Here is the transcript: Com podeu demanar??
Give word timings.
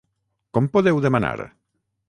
Com 0.57 0.69
podeu 0.77 1.03
demanar?? 1.07 1.37